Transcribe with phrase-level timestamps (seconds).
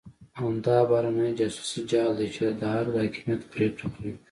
[0.39, 4.13] همدا بهرنی جاسوسي جال دی چې د ارګ د حاکمیت پرېکړه کوي.